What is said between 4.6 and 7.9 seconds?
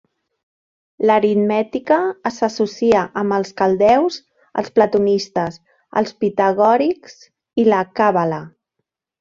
els platonistes, els pitagòrics i la